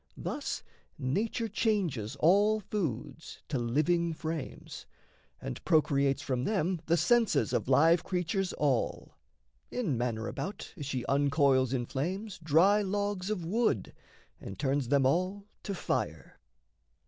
Thus 0.17 0.63
nature 0.97 1.47
changes 1.47 2.15
All 2.21 2.59
foods 2.59 3.43
to 3.49 3.59
living 3.59 4.13
frames, 4.13 4.87
and 5.39 5.63
procreates 5.63 6.21
From 6.23 6.43
them 6.43 6.81
the 6.87 6.97
senses 6.97 7.53
of 7.53 7.67
live 7.69 8.03
creatures 8.03 8.51
all, 8.53 9.15
In 9.69 9.95
manner 9.99 10.27
about 10.27 10.73
as 10.75 10.87
she 10.87 11.05
uncoils 11.07 11.71
in 11.71 11.85
flames 11.85 12.39
Dry 12.39 12.81
logs 12.81 13.29
of 13.29 13.45
wood 13.45 13.93
and 14.39 14.57
turns 14.57 14.87
them 14.87 15.05
all 15.05 15.45
to 15.61 15.75
fire. 15.75 16.39